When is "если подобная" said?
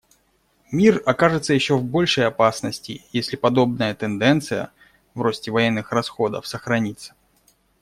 3.13-3.93